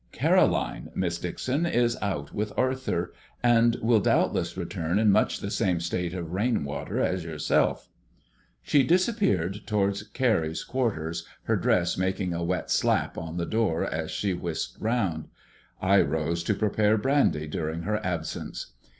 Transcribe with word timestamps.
"Caroline, 0.11 0.89
Miss 0.95 1.19
Dixon, 1.19 1.63
is 1.67 1.95
out 2.01 2.33
with 2.33 2.53
Arthur, 2.57 3.13
and 3.43 3.75
will 3.83 3.99
doubtless 3.99 4.57
return 4.57 4.97
in 4.97 5.11
much 5.11 5.41
the 5.41 5.51
same 5.51 5.79
state 5.79 6.15
of 6.15 6.31
rainwater 6.33 6.99
as 6.99 7.23
yourself." 7.23 7.87
She 8.63 8.81
disappeared 8.81 9.61
towards 9.67 10.01
Carrie's 10.01 10.63
quarters, 10.63 11.27
her 11.43 11.55
dress 11.55 11.99
making 11.99 12.33
a 12.33 12.43
wet 12.43 12.71
slap 12.71 13.15
on 13.15 13.37
the 13.37 13.45
door 13.45 13.83
as 13.85 14.09
she 14.09 14.33
whisked 14.33 14.81
round. 14.81 15.25
I 15.79 16.01
rose 16.01 16.43
to 16.45 16.55
prepare 16.55 16.97
brandy 16.97 17.45
during 17.45 17.83
her 17.83 18.03
absence. 18.03 18.71